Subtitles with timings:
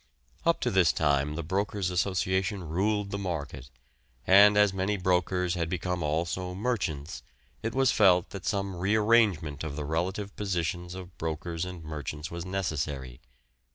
[0.47, 3.69] Up to this time the Brokers' Association ruled the market,
[4.25, 7.21] and as many brokers had become also merchants
[7.61, 12.31] it was felt that some re arrangement of the relative positions of brokers and merchants
[12.31, 13.21] was necessary.